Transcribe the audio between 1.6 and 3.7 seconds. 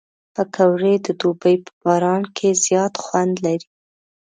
په باران کې زیات خوند لري